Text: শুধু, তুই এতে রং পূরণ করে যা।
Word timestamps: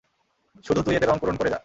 শুধু, 0.65 0.81
তুই 0.81 0.95
এতে 0.95 1.05
রং 1.05 1.17
পূরণ 1.19 1.35
করে 1.35 1.49
যা। 1.49 1.59